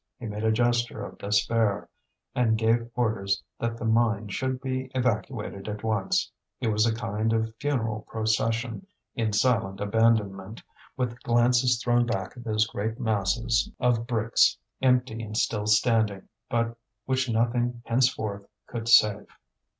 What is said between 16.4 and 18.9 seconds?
but which nothing henceforth could